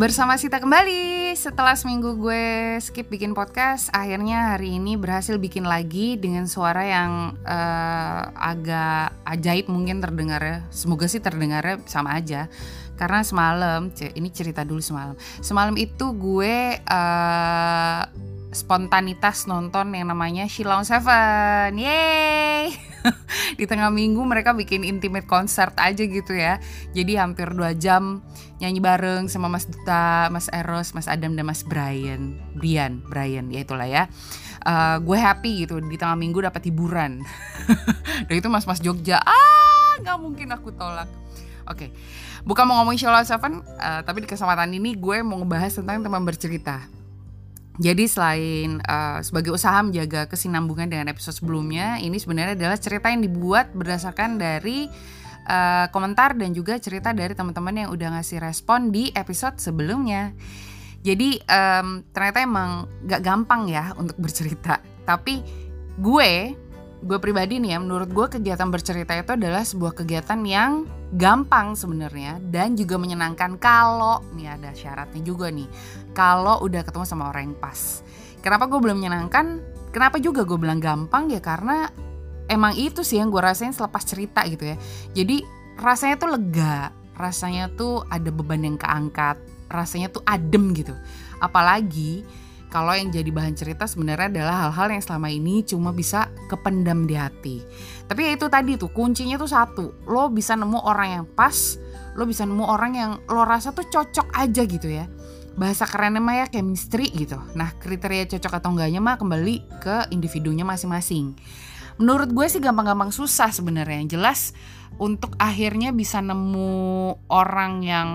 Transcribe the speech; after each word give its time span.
Bersama 0.00 0.40
Sita 0.40 0.56
kembali. 0.56 1.36
Setelah 1.36 1.76
seminggu 1.76 2.16
gue 2.16 2.72
skip 2.80 3.12
bikin 3.12 3.36
podcast 3.36 3.92
Akhirnya 3.92 4.56
hari 4.56 4.80
ini 4.80 4.96
berhasil 4.96 5.36
bikin 5.36 5.68
lagi 5.68 6.16
Dengan 6.16 6.48
suara 6.48 6.88
yang 6.88 7.36
uh, 7.44 8.32
agak 8.32 9.12
ajaib 9.28 9.68
mungkin 9.68 10.00
terdengar 10.00 10.40
ya. 10.40 10.58
Semoga 10.72 11.04
sih 11.04 11.20
terdengarnya 11.20 11.84
sama 11.84 12.16
aja. 12.16 12.48
Karena 12.96 13.20
semalam, 13.20 13.92
ini 13.92 14.32
cerita 14.32 14.64
dulu 14.64 14.80
semalam. 14.80 15.20
Semalam 15.44 15.76
itu 15.76 16.16
gue 16.16 16.80
uh, 16.80 18.00
spontanitas 18.50 19.46
nonton 19.46 19.94
yang 19.94 20.10
namanya 20.10 20.46
Shilong 20.50 20.82
Seven 20.82 21.78
Yeay! 21.78 22.74
Di 23.58 23.64
tengah 23.64 23.88
minggu 23.88 24.20
mereka 24.26 24.52
bikin 24.52 24.82
intimate 24.82 25.24
concert 25.24 25.72
aja 25.78 26.02
gitu 26.02 26.34
ya. 26.34 26.58
Jadi 26.92 27.16
hampir 27.16 27.48
dua 27.54 27.72
jam 27.72 28.20
nyanyi 28.60 28.82
bareng 28.82 29.30
sama 29.30 29.48
Mas 29.48 29.64
Duta, 29.70 30.28
Mas 30.28 30.50
Eros, 30.52 30.92
Mas 30.92 31.08
Adam 31.08 31.32
dan 31.38 31.46
Mas 31.48 31.64
Brian. 31.64 32.36
Brian, 32.58 33.00
Brian 33.08 33.48
ya 33.48 33.64
itulah 33.64 33.88
ya. 33.88 34.10
Uh, 34.60 35.00
gue 35.00 35.16
happy 35.16 35.64
gitu 35.64 35.80
di 35.80 35.96
tengah 35.96 36.18
minggu 36.18 36.44
dapat 36.44 36.68
hiburan. 36.68 37.24
Dan 38.28 38.34
itu 38.36 38.52
mas-mas 38.52 38.84
Jogja. 38.84 39.16
Ah 39.24 39.96
nggak 40.04 40.18
mungkin 40.20 40.52
aku 40.52 40.68
tolak. 40.76 41.08
Oke 41.64 41.86
okay. 41.86 41.90
bukan 42.44 42.68
mau 42.68 42.82
ngomongin 42.82 43.06
Shilong 43.06 43.24
Seven 43.24 43.62
uh, 43.62 44.00
tapi 44.04 44.26
di 44.26 44.28
kesempatan 44.28 44.68
ini 44.74 44.98
gue 44.98 45.22
mau 45.24 45.38
ngebahas 45.40 45.80
tentang 45.80 46.02
teman 46.02 46.26
bercerita 46.26 46.99
jadi 47.78 48.04
selain 48.10 48.82
uh, 48.82 49.22
sebagai 49.22 49.54
usaha 49.54 49.78
menjaga 49.84 50.26
kesinambungan 50.26 50.90
dengan 50.90 51.06
episode 51.12 51.38
sebelumnya, 51.38 52.02
ini 52.02 52.18
sebenarnya 52.18 52.58
adalah 52.58 52.78
cerita 52.80 53.12
yang 53.12 53.22
dibuat 53.22 53.70
berdasarkan 53.72 54.36
dari 54.40 54.90
uh, 55.46 55.86
komentar 55.94 56.34
dan 56.34 56.50
juga 56.50 56.76
cerita 56.82 57.14
dari 57.14 57.32
teman-teman 57.32 57.86
yang 57.86 57.88
udah 57.94 58.18
ngasih 58.18 58.42
respon 58.42 58.90
di 58.90 59.14
episode 59.14 59.56
sebelumnya. 59.62 60.34
Jadi 61.00 61.40
um, 61.48 62.04
ternyata 62.12 62.44
emang 62.44 62.84
gak 63.08 63.24
gampang 63.24 63.70
ya 63.72 63.96
untuk 63.96 64.20
bercerita. 64.20 64.84
Tapi 65.08 65.40
gue 65.96 66.52
gue 67.00 67.16
pribadi 67.16 67.56
nih 67.56 67.76
ya 67.76 67.78
menurut 67.80 68.12
gue 68.12 68.26
kegiatan 68.36 68.68
bercerita 68.68 69.16
itu 69.16 69.32
adalah 69.32 69.64
sebuah 69.64 69.96
kegiatan 69.96 70.36
yang 70.44 70.84
gampang 71.16 71.72
sebenarnya 71.72 72.36
dan 72.52 72.76
juga 72.76 73.00
menyenangkan 73.00 73.56
kalau 73.56 74.20
nih 74.36 74.52
ada 74.52 74.76
syaratnya 74.76 75.24
juga 75.24 75.48
nih 75.48 75.64
kalau 76.12 76.60
udah 76.60 76.84
ketemu 76.84 77.04
sama 77.08 77.32
orang 77.32 77.52
yang 77.52 77.56
pas. 77.56 78.04
Kenapa 78.44 78.68
gue 78.68 78.80
belum 78.80 79.00
menyenangkan? 79.00 79.60
Kenapa 79.90 80.20
juga 80.20 80.44
gue 80.44 80.56
bilang 80.60 80.80
gampang? 80.80 81.32
Ya 81.32 81.40
karena 81.40 81.88
emang 82.52 82.76
itu 82.76 83.00
sih 83.00 83.16
yang 83.16 83.32
gue 83.32 83.40
rasain 83.40 83.72
selepas 83.72 84.04
cerita 84.04 84.44
gitu 84.44 84.68
ya. 84.68 84.76
Jadi 85.16 85.40
rasanya 85.80 86.20
tuh 86.20 86.30
lega 86.36 86.92
rasanya 87.16 87.68
tuh 87.76 88.00
ada 88.08 88.32
beban 88.32 88.64
yang 88.64 88.76
keangkat 88.80 89.36
rasanya 89.72 90.12
tuh 90.12 90.20
adem 90.28 90.76
gitu. 90.76 90.92
Apalagi 91.40 92.28
kalau 92.70 92.94
yang 92.94 93.10
jadi 93.10 93.26
bahan 93.34 93.58
cerita 93.58 93.90
sebenarnya 93.90 94.30
adalah 94.30 94.70
hal-hal 94.70 94.94
yang 94.94 95.02
selama 95.02 95.26
ini 95.26 95.66
cuma 95.66 95.90
bisa 95.90 96.30
kependam 96.46 97.02
di 97.02 97.18
hati. 97.18 97.58
Tapi 98.06 98.30
ya 98.30 98.30
itu 98.38 98.46
tadi 98.46 98.78
tuh 98.78 98.94
kuncinya 98.94 99.34
tuh 99.34 99.50
satu, 99.50 99.84
lo 100.06 100.30
bisa 100.30 100.54
nemu 100.54 100.78
orang 100.78 101.18
yang 101.18 101.26
pas, 101.26 101.76
lo 102.14 102.22
bisa 102.30 102.46
nemu 102.46 102.62
orang 102.62 102.92
yang 102.94 103.10
lo 103.26 103.42
rasa 103.42 103.74
tuh 103.74 103.90
cocok 103.90 104.30
aja 104.38 104.62
gitu 104.70 104.86
ya. 104.86 105.10
Bahasa 105.58 105.82
kerennya 105.82 106.22
mah 106.22 106.42
ya 106.42 106.46
chemistry 106.46 107.10
gitu. 107.10 107.42
Nah 107.58 107.74
kriteria 107.74 108.30
cocok 108.38 108.62
atau 108.62 108.70
enggaknya 108.70 109.02
mah 109.02 109.18
kembali 109.18 109.82
ke 109.82 110.14
individunya 110.14 110.62
masing-masing. 110.62 111.34
Menurut 111.98 112.30
gue 112.30 112.46
sih 112.46 112.62
gampang-gampang 112.62 113.10
susah 113.10 113.50
sebenarnya. 113.50 113.98
Yang 114.00 114.10
jelas 114.14 114.40
untuk 114.96 115.34
akhirnya 115.42 115.90
bisa 115.90 116.22
nemu 116.22 117.18
orang 117.28 117.82
yang 117.82 118.08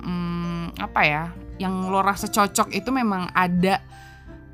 hmm, 0.00 0.80
apa 0.80 1.00
ya, 1.04 1.24
yang 1.58 1.90
lo 1.90 2.00
rasa 2.00 2.30
cocok 2.30 2.72
itu 2.72 2.90
memang 2.90 3.30
ada 3.34 3.82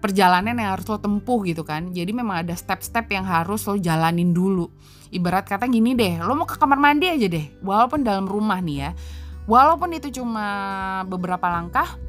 perjalanan 0.00 0.52
yang 0.52 0.76
harus 0.76 0.84
lo 0.88 1.00
tempuh 1.00 1.44
gitu 1.48 1.64
kan. 1.64 1.92
Jadi 1.92 2.12
memang 2.12 2.44
ada 2.44 2.52
step-step 2.52 3.08
yang 3.12 3.24
harus 3.24 3.64
lo 3.64 3.76
jalanin 3.80 4.32
dulu. 4.36 4.68
Ibarat 5.14 5.46
kata 5.48 5.70
gini 5.70 5.96
deh 5.96 6.20
lo 6.20 6.34
mau 6.36 6.48
ke 6.48 6.60
kamar 6.60 6.76
mandi 6.76 7.06
aja 7.08 7.28
deh 7.30 7.60
walaupun 7.64 8.04
dalam 8.04 8.28
rumah 8.28 8.60
nih 8.60 8.76
ya. 8.88 8.90
Walaupun 9.44 9.92
itu 9.92 10.08
cuma 10.20 10.46
beberapa 11.04 11.44
langkah 11.52 12.00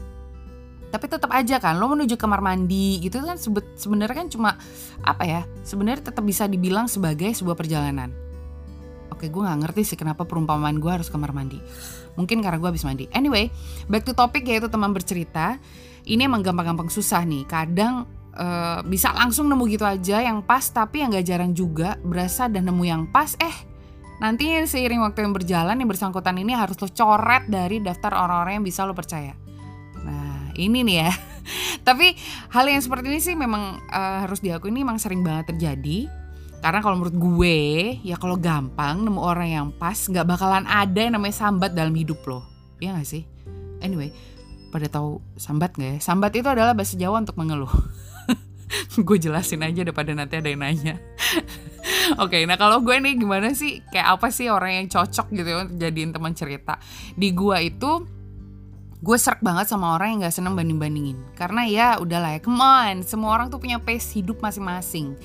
tapi 0.95 1.11
tetap 1.11 1.27
aja 1.35 1.59
kan 1.59 1.75
lo 1.75 1.91
menuju 1.91 2.15
kamar 2.15 2.39
mandi 2.39 3.03
gitu 3.03 3.19
kan 3.19 3.35
sebenarnya 3.75 4.15
kan 4.15 4.31
cuma 4.31 4.55
apa 5.03 5.27
ya 5.27 5.41
sebenarnya 5.67 6.07
tetap 6.07 6.23
bisa 6.23 6.47
dibilang 6.47 6.87
sebagai 6.87 7.35
sebuah 7.35 7.59
perjalanan 7.59 8.15
oke 9.15 9.31
gue 9.31 9.41
nggak 9.41 9.59
ngerti 9.63 9.81
sih 9.87 9.97
kenapa 9.97 10.27
perumpamaan 10.27 10.77
gue 10.77 10.91
harus 10.91 11.07
kamar 11.07 11.31
mandi. 11.31 11.57
Mungkin 12.19 12.43
karena 12.43 12.59
gue 12.59 12.69
habis 12.69 12.83
mandi. 12.83 13.07
Anyway 13.15 13.47
back 13.87 14.03
to 14.03 14.11
topic 14.11 14.43
yaitu 14.43 14.67
teman 14.67 14.91
bercerita. 14.91 15.55
Ini 16.05 16.27
emang 16.29 16.43
gampang-gampang 16.43 16.91
susah 16.91 17.25
nih. 17.25 17.49
Kadang 17.49 18.05
uh, 18.35 18.83
bisa 18.85 19.09
langsung 19.15 19.47
nemu 19.49 19.63
gitu 19.71 19.87
aja 19.87 20.21
yang 20.21 20.43
pas 20.45 20.61
tapi 20.69 21.01
yang 21.01 21.09
gak 21.15 21.25
jarang 21.25 21.55
juga 21.55 21.97
berasa 22.03 22.51
dan 22.51 22.67
nemu 22.67 22.83
yang 22.83 23.03
pas. 23.09 23.33
Eh 23.39 23.55
nanti 24.19 24.47
seiring 24.47 25.01
waktu 25.03 25.27
yang 25.27 25.33
berjalan 25.33 25.75
yang 25.75 25.89
bersangkutan 25.89 26.35
ini 26.39 26.55
harus 26.55 26.79
lo 26.79 26.87
coret 26.87 27.47
dari 27.51 27.83
daftar 27.83 28.15
orang-orang 28.19 28.61
yang 28.61 28.65
bisa 28.67 28.83
lo 28.83 28.93
percaya. 28.93 29.33
Nah 30.03 30.51
ini 30.59 30.83
nih 30.83 30.97
ya. 31.07 31.11
Tapi 31.87 32.15
hal 32.53 32.65
yang 32.67 32.81
seperti 32.83 33.05
ini 33.09 33.19
sih 33.23 33.35
memang 33.37 33.79
uh, 33.89 34.19
harus 34.27 34.43
diakui 34.43 34.69
ini 34.69 34.83
memang 34.83 34.99
sering 34.99 35.23
banget 35.23 35.55
terjadi 35.55 36.24
karena 36.65 36.81
kalau 36.81 36.97
menurut 36.97 37.13
gue 37.13 37.57
ya 38.01 38.17
kalau 38.17 38.41
gampang 38.41 39.05
nemu 39.05 39.21
orang 39.21 39.49
yang 39.53 39.67
pas 39.69 39.93
nggak 39.93 40.25
bakalan 40.25 40.65
ada 40.65 40.97
yang 40.97 41.13
namanya 41.13 41.37
sambat 41.37 41.77
dalam 41.77 41.93
hidup 41.93 42.25
lo 42.25 42.41
ya 42.81 42.97
gak 42.97 43.05
sih 43.05 43.21
anyway 43.85 44.09
pada 44.75 44.91
tahu 44.91 45.23
sambat 45.39 45.71
gak 45.79 45.87
ya? 45.87 45.97
Sambat 46.03 46.35
itu 46.35 46.51
adalah 46.51 46.75
bahasa 46.75 46.99
Jawa 46.99 47.23
untuk 47.23 47.39
mengeluh. 47.39 47.71
gue 49.07 49.17
jelasin 49.23 49.63
aja 49.63 49.87
daripada 49.87 50.11
nanti 50.11 50.35
ada 50.35 50.51
yang 50.51 50.59
nanya. 50.59 50.99
Oke, 52.19 52.35
okay, 52.35 52.41
nah 52.43 52.59
kalau 52.59 52.83
gue 52.83 52.91
nih 52.99 53.15
gimana 53.15 53.55
sih? 53.55 53.79
Kayak 53.87 54.19
apa 54.19 54.27
sih 54.35 54.51
orang 54.51 54.83
yang 54.83 54.87
cocok 54.91 55.31
gitu 55.31 55.47
ya 55.47 55.57
untuk 55.63 55.79
jadiin 55.79 56.11
teman 56.11 56.35
cerita? 56.35 56.75
Di 57.15 57.31
gue 57.31 57.57
itu 57.63 57.91
gue 58.99 59.17
serak 59.21 59.39
banget 59.39 59.71
sama 59.71 59.95
orang 59.95 60.19
yang 60.19 60.27
gak 60.27 60.35
seneng 60.35 60.59
banding-bandingin. 60.59 61.23
Karena 61.39 61.63
ya 61.63 61.95
udahlah 61.95 62.35
ya, 62.35 62.39
come 62.43 62.59
on, 62.59 62.99
semua 63.07 63.31
orang 63.31 63.47
tuh 63.47 63.63
punya 63.63 63.79
pace 63.79 64.11
hidup 64.11 64.43
masing-masing 64.43 65.15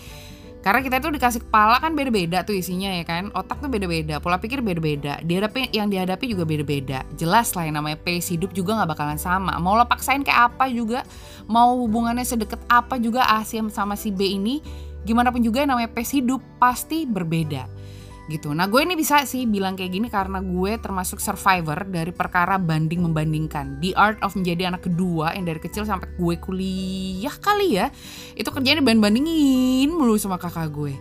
karena 0.61 0.85
kita 0.85 1.01
tuh 1.01 1.13
dikasih 1.17 1.41
kepala 1.49 1.81
kan 1.81 1.97
beda-beda 1.97 2.45
tuh 2.45 2.53
isinya 2.53 2.93
ya 2.93 3.05
kan. 3.09 3.33
Otak 3.33 3.65
tuh 3.65 3.73
beda-beda, 3.73 4.21
pola 4.21 4.37
pikir 4.37 4.61
beda-beda. 4.61 5.17
Dihadapi 5.25 5.73
yang 5.73 5.89
dihadapi 5.89 6.29
juga 6.29 6.45
beda-beda. 6.45 7.01
Jelas 7.17 7.57
lah 7.57 7.65
yang 7.65 7.81
namanya 7.81 7.97
pace 7.97 8.37
hidup 8.37 8.53
juga 8.53 8.77
nggak 8.77 8.93
bakalan 8.93 9.17
sama. 9.17 9.57
Mau 9.57 9.73
lo 9.73 9.89
paksain 9.89 10.21
kayak 10.21 10.53
apa 10.53 10.69
juga, 10.69 11.01
mau 11.49 11.81
hubungannya 11.81 12.25
sedekat 12.29 12.61
apa 12.69 13.01
juga 13.01 13.25
A 13.25 13.41
sama 13.45 13.97
si 13.97 14.13
B 14.13 14.37
ini, 14.37 14.61
gimana 15.09 15.33
pun 15.33 15.41
juga 15.41 15.65
yang 15.65 15.73
namanya 15.73 15.89
pace 15.89 16.21
hidup 16.21 16.45
pasti 16.61 17.09
berbeda 17.09 17.80
gitu. 18.29 18.53
Nah 18.53 18.69
gue 18.69 18.83
ini 18.85 18.99
bisa 18.99 19.25
sih 19.25 19.49
bilang 19.49 19.79
kayak 19.79 19.93
gini 19.95 20.09
karena 20.13 20.43
gue 20.45 20.77
termasuk 20.77 21.23
survivor 21.23 21.89
dari 21.89 22.13
perkara 22.13 22.61
banding 22.61 23.07
membandingkan. 23.07 23.81
The 23.81 23.97
art 23.97 24.21
of 24.21 24.37
menjadi 24.37 24.69
anak 24.69 24.85
kedua 24.91 25.33
yang 25.33 25.49
dari 25.49 25.63
kecil 25.63 25.89
sampai 25.89 26.11
gue 26.19 26.35
kuliah 26.43 27.35
kali 27.41 27.81
ya, 27.81 27.89
itu 28.37 28.47
kerjanya 28.53 28.85
banding-bandingin 28.85 29.89
mulu 29.91 30.19
sama 30.21 30.37
kakak 30.37 30.69
gue. 30.75 30.95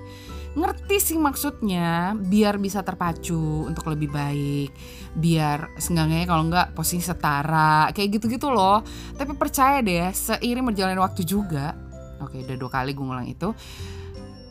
Ngerti 0.49 0.97
sih 0.97 1.17
maksudnya, 1.21 2.17
biar 2.17 2.57
bisa 2.57 2.81
terpacu 2.81 3.69
untuk 3.69 3.85
lebih 3.93 4.09
baik, 4.09 4.73
biar 5.13 5.77
seenggaknya 5.77 6.25
kalau 6.25 6.49
nggak 6.49 6.73
posisi 6.73 7.05
setara, 7.05 7.93
kayak 7.93 8.17
gitu-gitu 8.17 8.49
loh. 8.49 8.81
Tapi 9.13 9.37
percaya 9.37 9.85
deh, 9.85 10.09
seiring 10.09 10.65
berjalannya 10.73 11.05
waktu 11.05 11.21
juga, 11.21 11.77
oke 12.17 12.33
udah 12.33 12.57
dua 12.57 12.71
kali 12.73 12.97
gue 12.97 13.05
ngulang 13.05 13.29
itu, 13.29 13.53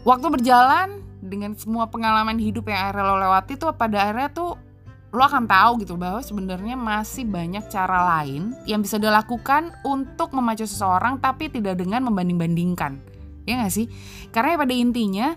waktu 0.07 0.27
berjalan 0.31 1.03
dengan 1.19 1.55
semua 1.59 1.91
pengalaman 1.91 2.39
hidup 2.39 2.71
yang 2.71 2.89
akhirnya 2.89 3.05
lo 3.05 3.17
lewati 3.19 3.53
tuh 3.59 3.75
pada 3.75 4.07
akhirnya 4.07 4.31
tuh 4.31 4.51
lo 5.09 5.23
akan 5.25 5.49
tahu 5.49 5.73
gitu 5.83 5.97
bahwa 5.97 6.21
sebenarnya 6.21 6.77
masih 6.77 7.25
banyak 7.25 7.65
cara 7.73 8.21
lain 8.21 8.53
yang 8.69 8.85
bisa 8.85 9.01
dilakukan 9.01 9.73
untuk 9.81 10.37
memacu 10.37 10.69
seseorang 10.69 11.17
tapi 11.17 11.49
tidak 11.49 11.81
dengan 11.81 12.05
membanding-bandingkan. 12.05 13.01
Ya 13.49 13.65
gak 13.65 13.73
sih? 13.73 13.89
Karena 14.29 14.55
ya 14.55 14.59
pada 14.61 14.75
intinya 14.77 15.33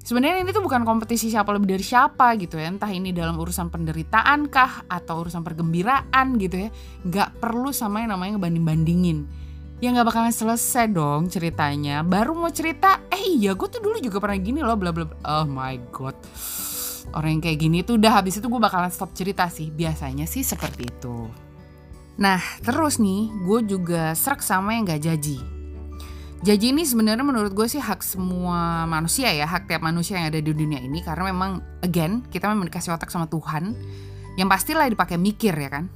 sebenarnya 0.00 0.40
ini 0.40 0.50
tuh 0.56 0.64
bukan 0.64 0.88
kompetisi 0.88 1.28
siapa 1.28 1.52
lebih 1.52 1.76
dari 1.76 1.84
siapa 1.84 2.32
gitu 2.40 2.56
ya. 2.56 2.72
Entah 2.72 2.88
ini 2.88 3.12
dalam 3.12 3.36
urusan 3.36 3.68
penderitaan 3.68 4.48
kah 4.48 4.88
atau 4.88 5.20
urusan 5.20 5.44
pergembiraan 5.44 6.40
gitu 6.40 6.56
ya. 6.56 6.68
Nggak 7.04 7.44
perlu 7.44 7.76
sama 7.76 8.00
yang 8.00 8.16
namanya 8.16 8.40
ngebanding-bandingin 8.40 9.49
ya 9.80 9.88
nggak 9.88 10.06
bakalan 10.12 10.32
selesai 10.32 10.92
dong 10.92 11.32
ceritanya. 11.32 12.04
Baru 12.04 12.36
mau 12.36 12.52
cerita 12.52 13.00
eh 13.08 13.40
iya 13.40 13.56
gue 13.56 13.68
tuh 13.68 13.80
dulu 13.80 13.96
juga 13.98 14.20
pernah 14.20 14.36
gini 14.36 14.60
loh 14.60 14.76
bla 14.76 14.92
bla 14.92 15.08
oh 15.08 15.48
my 15.48 15.76
god. 15.88 16.14
Orang 17.16 17.40
yang 17.40 17.42
kayak 17.42 17.58
gini 17.58 17.82
tuh 17.82 17.96
udah 17.96 18.20
habis 18.20 18.38
itu 18.38 18.46
gue 18.46 18.60
bakalan 18.60 18.92
stop 18.92 19.16
cerita 19.16 19.48
sih. 19.48 19.72
Biasanya 19.72 20.28
sih 20.28 20.44
seperti 20.44 20.86
itu. 20.86 21.26
Nah 22.20 22.38
terus 22.60 23.00
nih 23.00 23.32
gue 23.48 23.60
juga 23.64 24.12
serak 24.12 24.44
sama 24.44 24.76
yang 24.76 24.84
gak 24.84 25.02
jaji. 25.02 25.40
Jaji 26.40 26.72
ini 26.72 26.88
sebenarnya 26.88 27.24
menurut 27.24 27.52
gue 27.52 27.68
sih 27.68 27.80
hak 27.80 28.00
semua 28.00 28.88
manusia 28.88 29.28
ya, 29.28 29.44
hak 29.44 29.68
tiap 29.68 29.84
manusia 29.84 30.16
yang 30.16 30.32
ada 30.32 30.40
di 30.40 30.52
dunia 30.52 30.80
ini. 30.80 31.04
Karena 31.04 31.28
memang 31.28 31.60
again 31.84 32.24
kita 32.28 32.48
memang 32.52 32.68
dikasih 32.68 32.96
otak 32.96 33.08
sama 33.08 33.28
Tuhan. 33.32 33.76
Yang 34.38 34.48
pastilah 34.48 34.86
dipakai 34.88 35.20
mikir 35.20 35.52
ya 35.52 35.68
kan 35.68 35.90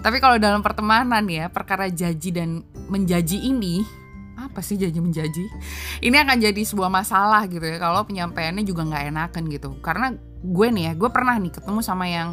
Tapi 0.00 0.16
kalau 0.16 0.40
dalam 0.40 0.64
pertemanan 0.64 1.28
ya, 1.28 1.52
perkara 1.52 1.92
jaji 1.92 2.32
dan 2.32 2.64
menjaji 2.88 3.44
ini 3.52 3.84
apa 4.40 4.64
sih 4.64 4.80
jaji 4.80 4.96
menjaji? 4.96 5.44
Ini 6.00 6.16
akan 6.24 6.40
jadi 6.40 6.60
sebuah 6.64 6.88
masalah 6.88 7.44
gitu 7.44 7.60
ya 7.60 7.76
kalau 7.76 8.08
penyampaiannya 8.08 8.64
juga 8.64 8.88
nggak 8.88 9.04
enakan 9.12 9.42
gitu. 9.52 9.68
Karena 9.84 10.16
gue 10.40 10.68
nih 10.72 10.84
ya, 10.90 10.92
gue 10.96 11.10
pernah 11.12 11.36
nih 11.36 11.52
ketemu 11.52 11.80
sama 11.84 12.08
yang 12.08 12.32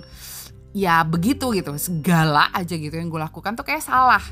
ya 0.71 1.03
begitu 1.03 1.51
gitu, 1.51 1.75
segala 1.75 2.47
aja 2.55 2.71
gitu 2.79 2.95
yang 2.95 3.11
gue 3.11 3.19
lakukan 3.19 3.59
tuh 3.59 3.67
kayak 3.67 3.83
salah. 3.83 4.23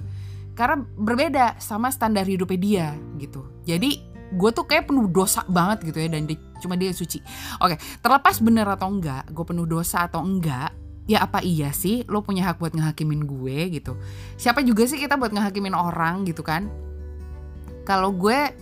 Karena 0.56 0.80
berbeda 0.96 1.60
sama 1.60 1.92
standar 1.92 2.24
hidupnya 2.24 2.60
dia 2.60 2.88
gitu. 3.20 3.44
Jadi 3.68 4.00
gue 4.32 4.50
tuh 4.56 4.64
kayak 4.64 4.88
penuh 4.88 5.12
dosa 5.12 5.44
banget 5.46 5.92
gitu 5.92 6.00
ya 6.00 6.08
dan 6.08 6.24
dia, 6.24 6.40
cuma 6.64 6.80
dia 6.80 6.96
suci. 6.96 7.20
Oke, 7.60 7.76
terlepas 8.00 8.40
bener 8.40 8.66
atau 8.72 8.88
enggak, 8.88 9.28
gue 9.36 9.46
penuh 9.46 9.68
dosa 9.68 10.08
atau 10.08 10.24
enggak, 10.24 10.72
ya 11.06 11.22
apa 11.26 11.42
iya 11.42 11.70
sih? 11.72 12.06
Lo 12.10 12.26
punya 12.26 12.50
hak 12.50 12.58
buat 12.58 12.74
ngehakimin 12.74 13.26
gue 13.26 13.58
gitu. 13.78 13.98
Siapa 14.38 14.66
juga 14.66 14.86
sih 14.90 14.98
kita 14.98 15.18
buat 15.18 15.34
ngehakimin 15.34 15.74
orang 15.78 16.26
gitu 16.26 16.42
kan? 16.42 16.70
Kalau 17.86 18.14
gue 18.14 18.54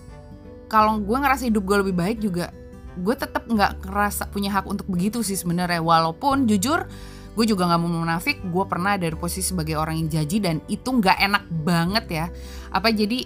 kalau 0.67 0.99
gue 0.99 1.17
ngerasa 1.17 1.47
hidup 1.47 1.63
gue 1.63 1.77
lebih 1.87 1.95
baik 1.95 2.17
juga 2.19 2.51
gue 2.93 3.15
tetap 3.17 3.49
nggak 3.49 3.89
ngerasa 3.89 4.29
punya 4.29 4.53
hak 4.53 4.69
untuk 4.69 4.87
begitu 4.91 5.23
sih 5.23 5.39
sebenarnya. 5.39 5.79
Walaupun 5.79 6.45
jujur 6.45 6.85
gue 7.33 7.45
juga 7.49 7.65
nggak 7.65 7.81
mau 7.81 7.89
munafik 7.89 8.37
gue 8.45 8.65
pernah 8.69 8.93
dari 8.99 9.17
posisi 9.17 9.55
sebagai 9.55 9.73
orang 9.73 9.97
yang 10.05 10.21
jaji 10.21 10.37
dan 10.37 10.61
itu 10.69 10.91
nggak 10.91 11.17
enak 11.23 11.43
banget 11.63 12.05
ya. 12.11 12.25
Apa 12.69 12.91
jadi 12.91 13.25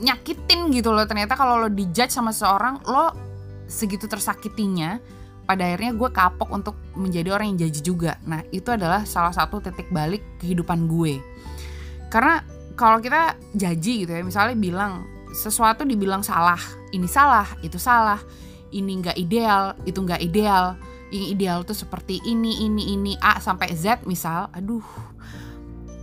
nyakitin 0.00 0.70
gitu 0.70 0.94
loh. 0.94 1.04
Ternyata 1.04 1.34
kalau 1.34 1.66
lo 1.66 1.68
dijudge 1.68 2.14
sama 2.14 2.30
seorang 2.30 2.80
lo 2.86 3.12
segitu 3.64 4.04
tersakitinya 4.06 5.00
pada 5.44 5.68
akhirnya 5.68 5.92
gue 5.92 6.10
kapok 6.10 6.50
untuk 6.52 6.76
menjadi 6.96 7.36
orang 7.36 7.54
yang 7.54 7.68
jaji 7.68 7.80
juga. 7.84 8.16
Nah 8.24 8.40
itu 8.48 8.68
adalah 8.72 9.04
salah 9.04 9.32
satu 9.32 9.60
titik 9.60 9.92
balik 9.92 10.24
kehidupan 10.40 10.88
gue. 10.88 11.20
Karena 12.08 12.40
kalau 12.74 12.98
kita 12.98 13.38
jaji 13.54 14.04
gitu 14.04 14.12
ya, 14.12 14.22
misalnya 14.24 14.56
bilang 14.56 15.04
sesuatu 15.34 15.86
dibilang 15.86 16.22
salah, 16.22 16.58
ini 16.90 17.06
salah, 17.06 17.46
itu 17.62 17.78
salah, 17.78 18.18
ini 18.70 19.02
nggak 19.02 19.18
ideal, 19.18 19.74
itu 19.86 19.98
nggak 19.98 20.22
ideal, 20.22 20.78
yang 21.14 21.26
ideal 21.30 21.58
tuh 21.62 21.78
seperti 21.78 22.18
ini, 22.26 22.66
ini, 22.66 22.94
ini, 22.94 23.12
A 23.22 23.38
sampai 23.38 23.70
Z 23.74 24.02
misal, 24.06 24.50
aduh 24.50 24.82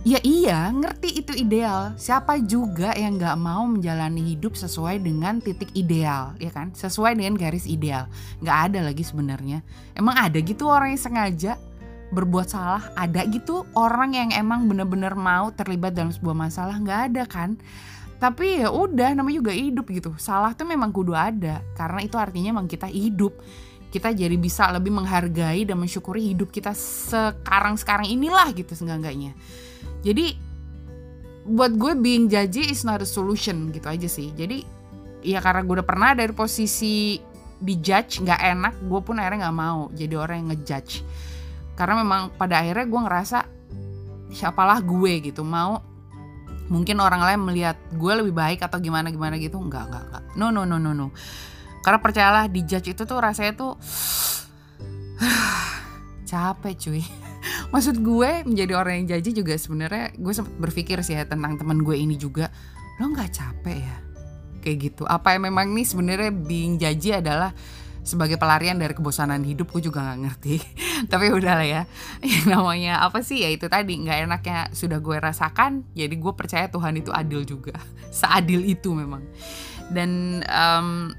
Ya 0.02 0.18
iya, 0.26 0.66
ngerti 0.74 1.22
itu 1.22 1.30
ideal. 1.30 1.94
Siapa 1.94 2.42
juga 2.42 2.90
yang 2.98 3.22
gak 3.22 3.38
mau 3.38 3.62
menjalani 3.70 4.34
hidup 4.34 4.58
sesuai 4.58 4.98
dengan 4.98 5.38
titik 5.38 5.70
ideal, 5.78 6.34
ya 6.42 6.50
kan? 6.50 6.74
Sesuai 6.74 7.14
dengan 7.14 7.38
garis 7.38 7.70
ideal. 7.70 8.10
Gak 8.42 8.74
ada 8.74 8.82
lagi 8.82 9.06
sebenarnya. 9.06 9.62
Emang 9.94 10.18
ada 10.18 10.34
gitu 10.42 10.66
orang 10.66 10.98
yang 10.98 11.02
sengaja 11.06 11.54
berbuat 12.10 12.50
salah? 12.50 12.90
Ada 12.98 13.30
gitu 13.30 13.62
orang 13.78 14.18
yang 14.18 14.34
emang 14.34 14.66
bener-bener 14.66 15.14
mau 15.14 15.54
terlibat 15.54 15.94
dalam 15.94 16.10
sebuah 16.10 16.34
masalah? 16.34 16.82
Gak 16.82 17.00
ada 17.14 17.22
kan? 17.22 17.54
Tapi 18.18 18.58
ya 18.58 18.74
udah, 18.74 19.14
namanya 19.14 19.38
juga 19.38 19.54
hidup 19.54 19.86
gitu. 19.86 20.18
Salah 20.18 20.50
tuh 20.58 20.66
memang 20.66 20.90
kudu 20.90 21.14
ada, 21.14 21.62
karena 21.78 22.02
itu 22.02 22.18
artinya 22.18 22.50
memang 22.50 22.66
kita 22.66 22.90
hidup 22.90 23.38
kita 23.92 24.08
jadi 24.08 24.40
bisa 24.40 24.72
lebih 24.72 24.88
menghargai 24.88 25.68
dan 25.68 25.76
mensyukuri 25.76 26.32
hidup 26.32 26.48
kita 26.48 26.72
sekarang-sekarang 26.72 28.08
inilah 28.08 28.48
gitu 28.56 28.72
seenggak-enggaknya. 28.72 29.36
Jadi 30.02 30.26
buat 31.42 31.74
gue 31.74 31.98
being 31.98 32.30
judgy 32.30 32.70
is 32.70 32.86
not 32.86 33.02
a 33.02 33.08
solution 33.08 33.70
gitu 33.74 33.86
aja 33.86 34.06
sih. 34.06 34.30
Jadi 34.34 34.62
ya 35.22 35.38
karena 35.38 35.62
gue 35.62 35.74
udah 35.82 35.86
pernah 35.86 36.10
dari 36.14 36.34
posisi 36.34 37.18
di 37.62 37.74
judge 37.78 38.22
nggak 38.22 38.40
enak, 38.42 38.74
gue 38.90 39.00
pun 39.02 39.22
akhirnya 39.22 39.46
nggak 39.48 39.58
mau 39.58 39.90
jadi 39.94 40.14
orang 40.18 40.36
yang 40.42 40.48
ngejudge. 40.54 41.06
Karena 41.78 42.02
memang 42.02 42.34
pada 42.34 42.62
akhirnya 42.62 42.86
gue 42.86 43.00
ngerasa 43.00 43.38
siapalah 44.32 44.80
gue 44.82 45.32
gitu 45.32 45.44
mau 45.44 45.84
mungkin 46.72 47.04
orang 47.04 47.20
lain 47.20 47.40
melihat 47.52 47.76
gue 47.92 48.12
lebih 48.16 48.32
baik 48.32 48.64
atau 48.64 48.80
gimana 48.80 49.12
gimana 49.12 49.36
gitu 49.36 49.60
nggak 49.60 49.92
nggak 49.92 50.04
nggak 50.08 50.24
no 50.40 50.48
no 50.48 50.64
no 50.64 50.80
no 50.80 50.96
no 50.96 51.12
karena 51.84 52.00
percayalah 52.00 52.44
di 52.48 52.64
judge 52.64 52.96
itu 52.96 53.04
tuh 53.04 53.20
rasanya 53.20 53.52
tuh 53.52 53.76
capek 56.32 56.74
cuy 56.80 57.04
maksud 57.72 58.00
gue 58.00 58.46
menjadi 58.46 58.72
orang 58.78 59.02
yang 59.02 59.18
jaji 59.18 59.30
juga 59.42 59.54
sebenarnya 59.58 60.14
gue 60.14 60.32
sempat 60.32 60.54
berpikir 60.58 61.02
sih 61.02 61.18
ya 61.18 61.26
tentang 61.26 61.58
teman 61.58 61.82
gue 61.82 61.96
ini 61.96 62.14
juga 62.16 62.50
lo 63.00 63.10
nggak 63.10 63.30
capek 63.32 63.78
ya? 63.82 63.96
Kayak 64.62 64.76
gitu. 64.78 65.02
Apa 65.10 65.34
yang 65.34 65.50
memang 65.50 65.74
nih 65.74 65.86
sebenarnya 65.86 66.30
being 66.30 66.78
jaji 66.78 67.18
adalah 67.18 67.50
sebagai 68.02 68.34
pelarian 68.34 68.74
dari 68.82 68.98
kebosanan 68.98 69.46
hidup 69.46 69.70
gue 69.70 69.90
juga 69.90 70.02
nggak 70.02 70.20
ngerti. 70.26 70.54
Tapi 71.12 71.26
udah 71.30 71.54
lah 71.58 71.66
ya. 71.66 71.82
Yang 72.22 72.46
namanya 72.50 73.02
apa 73.02 73.22
sih? 73.22 73.42
Ya 73.42 73.50
itu 73.50 73.66
tadi 73.70 73.98
nggak 74.02 74.18
enaknya 74.26 74.58
sudah 74.74 74.98
gue 74.98 75.16
rasakan 75.18 75.86
jadi 75.94 76.14
gue 76.14 76.32
percaya 76.34 76.66
Tuhan 76.70 76.98
itu 76.98 77.10
adil 77.14 77.46
juga. 77.46 77.78
Seadil 78.10 78.66
itu 78.66 78.94
memang. 78.94 79.22
Dan 79.90 80.42
um, 80.46 81.10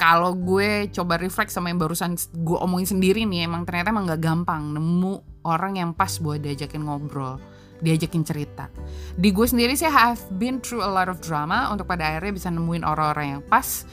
kalau 0.00 0.32
gue 0.32 0.88
coba 0.96 1.20
reflect 1.20 1.52
sama 1.52 1.68
yang 1.68 1.76
barusan 1.76 2.16
gue 2.16 2.56
omongin 2.56 2.96
sendiri 2.96 3.28
nih 3.28 3.44
emang 3.44 3.68
ternyata 3.68 3.92
emang 3.92 4.08
gak 4.08 4.24
gampang 4.24 4.72
nemu 4.72 5.44
orang 5.44 5.76
yang 5.76 5.92
pas 5.92 6.16
buat 6.16 6.40
diajakin 6.40 6.88
ngobrol 6.88 7.36
diajakin 7.80 8.24
cerita. 8.24 8.68
Di 9.16 9.32
gue 9.32 9.44
sendiri 9.48 9.72
sih 9.72 9.88
have 9.88 10.20
been 10.36 10.60
through 10.60 10.84
a 10.84 10.88
lot 10.88 11.08
of 11.08 11.20
drama 11.24 11.68
untuk 11.72 11.88
pada 11.88 12.12
akhirnya 12.12 12.36
bisa 12.36 12.48
nemuin 12.52 12.84
orang-orang 12.84 13.26
yang 13.36 13.42
pas. 13.44 13.88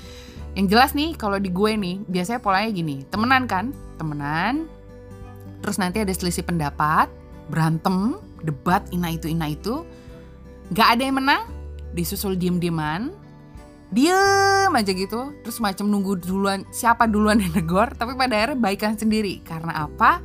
Yang 0.55 0.67
jelas 0.75 0.91
nih 0.91 1.15
kalau 1.15 1.39
di 1.39 1.51
gue 1.51 1.71
nih 1.75 2.03
biasanya 2.07 2.39
polanya 2.43 2.71
gini 2.71 3.03
temenan 3.07 3.43
kan? 3.47 3.75
Temenan 3.99 4.67
terus 5.63 5.79
nanti 5.79 6.03
ada 6.03 6.11
selisih 6.11 6.43
pendapat 6.43 7.07
berantem 7.47 8.19
debat 8.43 8.83
ina 8.91 9.11
itu 9.11 9.27
ina 9.31 9.51
itu. 9.51 9.83
Gak 10.71 10.99
ada 10.99 11.03
yang 11.07 11.19
menang 11.19 11.47
disusul 11.95 12.35
diem-dieman 12.35 13.26
diem 13.87 14.71
aja 14.71 14.91
gitu 14.91 15.31
terus 15.43 15.63
macam 15.63 15.87
nunggu 15.87 16.19
duluan 16.19 16.67
siapa 16.75 17.07
duluan 17.07 17.39
yang 17.39 17.55
negor 17.55 17.95
tapi 17.95 18.13
pada 18.19 18.35
akhirnya 18.35 18.59
baikan 18.59 18.93
sendiri. 18.99 19.39
Karena 19.43 19.87
apa? 19.87 20.19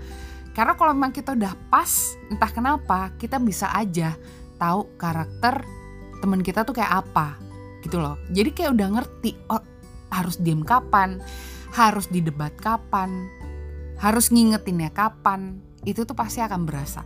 Karena 0.53 0.77
kalau 0.77 0.93
memang 0.93 1.15
kita 1.15 1.33
udah 1.33 1.55
pas 1.73 2.19
entah 2.29 2.51
kenapa 2.51 3.15
kita 3.17 3.41
bisa 3.41 3.71
aja 3.73 4.19
tahu 4.61 4.91
karakter 4.99 5.65
teman 6.21 6.45
kita 6.45 6.63
tuh 6.63 6.77
kayak 6.77 7.07
apa 7.07 7.39
gitu 7.83 7.99
loh. 7.99 8.19
Jadi 8.31 8.51
kayak 8.55 8.75
udah 8.75 8.89
ngerti 9.01 9.39
oh 9.51 9.63
harus 10.13 10.37
diem 10.39 10.61
kapan 10.61 11.19
harus 11.73 12.07
didebat 12.13 12.53
kapan 12.61 13.33
harus 13.97 14.29
ngingetinnya 14.29 14.93
kapan 14.93 15.57
itu 15.89 16.05
tuh 16.05 16.13
pasti 16.13 16.45
akan 16.45 16.69
berasa 16.69 17.03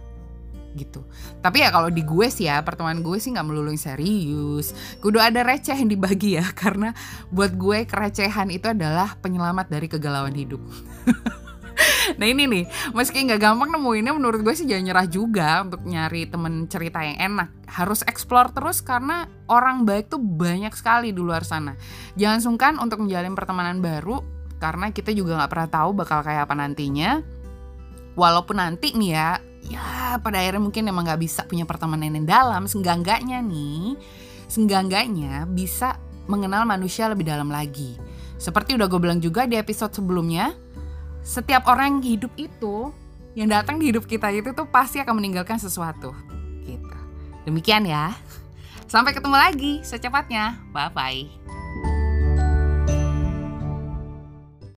gitu. 0.76 1.02
Tapi 1.40 1.64
ya 1.64 1.72
kalau 1.72 1.88
di 1.88 2.04
gue 2.04 2.28
sih 2.28 2.46
ya 2.46 2.60
pertemuan 2.60 3.00
gue 3.00 3.16
sih 3.16 3.32
nggak 3.32 3.46
melulu 3.48 3.72
yang 3.72 3.80
serius. 3.80 4.76
Kudu 5.00 5.16
ada 5.16 5.40
receh 5.40 5.74
yang 5.74 5.88
dibagi 5.88 6.36
ya 6.36 6.44
karena 6.62 6.92
buat 7.32 7.56
gue 7.56 7.88
kerecehan 7.88 8.52
itu 8.52 8.68
adalah 8.70 9.16
penyelamat 9.18 9.66
dari 9.72 9.88
kegalauan 9.88 10.36
hidup. 10.36 10.60
nah 12.20 12.26
ini 12.28 12.44
nih, 12.46 12.64
meski 12.92 13.24
nggak 13.24 13.40
gampang 13.40 13.72
nemuinnya 13.72 14.12
menurut 14.14 14.40
gue 14.44 14.54
sih 14.54 14.68
jangan 14.68 14.84
nyerah 14.84 15.08
juga 15.08 15.64
untuk 15.64 15.82
nyari 15.88 16.28
temen 16.28 16.68
cerita 16.68 17.00
yang 17.02 17.18
enak. 17.34 17.48
Harus 17.66 18.04
explore 18.06 18.52
terus 18.52 18.84
karena 18.84 19.26
orang 19.48 19.88
baik 19.88 20.12
tuh 20.12 20.20
banyak 20.20 20.72
sekali 20.76 21.10
di 21.10 21.20
luar 21.20 21.42
sana. 21.42 21.74
Jangan 22.14 22.40
sungkan 22.44 22.74
untuk 22.78 23.02
menjalin 23.02 23.34
pertemanan 23.34 23.80
baru 23.80 24.22
karena 24.56 24.88
kita 24.88 25.12
juga 25.12 25.36
nggak 25.36 25.50
pernah 25.52 25.68
tahu 25.68 25.90
bakal 25.92 26.20
kayak 26.24 26.48
apa 26.48 26.54
nantinya. 26.56 27.20
Walaupun 28.16 28.56
nanti 28.56 28.96
nih 28.96 29.10
ya 29.12 29.36
pada 30.20 30.40
akhirnya 30.40 30.62
mungkin 30.62 30.88
emang 30.88 31.06
nggak 31.06 31.20
bisa 31.20 31.44
punya 31.44 31.64
pertemanan 31.68 32.12
yang 32.12 32.26
dalam. 32.26 32.64
Senggangganya 32.68 33.40
nih 33.42 33.96
senggangganya 34.46 35.44
bisa 35.50 35.98
mengenal 36.30 36.66
manusia 36.66 37.10
lebih 37.10 37.26
dalam 37.26 37.50
lagi. 37.50 37.98
Seperti 38.36 38.76
udah 38.76 38.86
gue 38.86 39.00
bilang 39.00 39.20
juga 39.22 39.48
di 39.48 39.56
episode 39.56 39.94
sebelumnya 39.94 40.52
setiap 41.26 41.66
orang 41.66 41.98
yang 41.98 42.02
hidup 42.18 42.32
itu 42.38 42.94
yang 43.34 43.50
datang 43.50 43.82
di 43.82 43.90
hidup 43.90 44.06
kita 44.06 44.30
itu 44.32 44.54
tuh 44.54 44.68
pasti 44.70 45.02
akan 45.02 45.18
meninggalkan 45.18 45.58
sesuatu 45.58 46.14
gitu. 46.64 46.96
Demikian 47.44 47.84
ya. 47.86 48.14
Sampai 48.86 49.12
ketemu 49.12 49.36
lagi 49.36 49.72
secepatnya. 49.82 50.62
Bye 50.70 50.92
bye 50.94 51.55